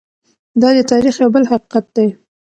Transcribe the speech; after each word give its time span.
دا 0.61 0.69
د 0.77 0.79
تاریخ 0.91 1.15
یو 1.21 1.29
بل 1.35 1.43
حقیقت 1.51 1.85
دی. 1.95 2.07